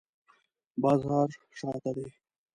[0.83, 1.29] بازار
[1.59, 2.07] شاته دی